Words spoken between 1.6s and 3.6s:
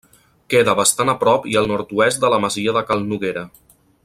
al nord-oest de la masia de Cal Noguera.